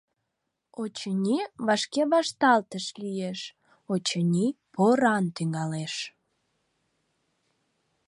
Очыни, 0.81 1.39
вашке 1.65 2.01
вашталтыш 2.11 2.85
лиеш, 3.01 3.39
очыни, 3.93 4.47
поран 4.73 5.25
тӱҥалеш. 5.35 5.93